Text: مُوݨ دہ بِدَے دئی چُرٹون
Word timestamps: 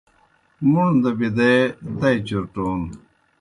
مُوݨ 0.71 0.89
دہ 1.03 1.11
بِدَے 1.19 1.53
دئی 1.99 2.17
چُرٹون 2.27 2.81